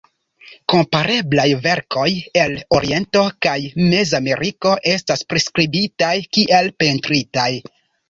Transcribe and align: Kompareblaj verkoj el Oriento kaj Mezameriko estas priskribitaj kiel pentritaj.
Kompareblaj 0.71 1.45
verkoj 1.65 2.07
el 2.45 2.57
Oriento 2.79 3.23
kaj 3.49 3.55
Mezameriko 3.93 4.75
estas 4.97 5.27
priskribitaj 5.31 6.13
kiel 6.35 6.77
pentritaj. 6.83 7.51